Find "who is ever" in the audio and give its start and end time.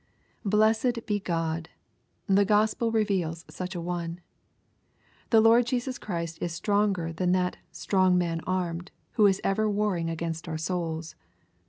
9.11-9.69